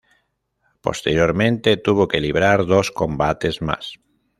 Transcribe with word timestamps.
Posteriormente, 0.81 1.77
tuvo 1.77 2.07
que 2.07 2.19
librar 2.19 2.65
dos 2.65 2.89
combates 2.91 3.61
más. 3.61 3.99